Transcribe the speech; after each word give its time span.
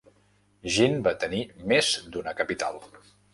Jin 0.77 0.97
va 1.07 1.13
tenir 1.25 1.41
més 1.73 1.91
d'una 2.17 2.35
capital. 2.41 2.81